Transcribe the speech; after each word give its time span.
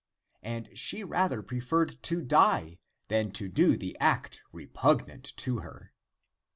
And 0.41 0.75
she 0.75 1.03
rather 1.03 1.43
preferred 1.43 2.01
to 2.05 2.23
die 2.23 2.79
than 3.07 3.29
to 3.33 3.47
do 3.47 3.77
the 3.77 3.95
act 3.99 4.41
repugnant 4.51 5.37
to 5.37 5.59
her. 5.59 5.93